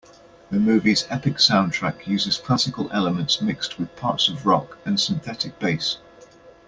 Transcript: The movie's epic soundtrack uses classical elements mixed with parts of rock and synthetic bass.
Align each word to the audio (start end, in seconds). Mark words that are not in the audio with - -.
The 0.49 0.57
movie's 0.57 1.05
epic 1.11 1.35
soundtrack 1.35 2.07
uses 2.07 2.39
classical 2.39 2.89
elements 2.91 3.39
mixed 3.39 3.77
with 3.77 3.95
parts 3.95 4.29
of 4.29 4.47
rock 4.47 4.79
and 4.83 4.99
synthetic 4.99 5.59
bass. 5.59 5.99